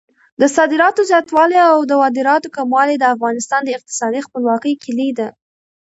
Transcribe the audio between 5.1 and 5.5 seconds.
ده.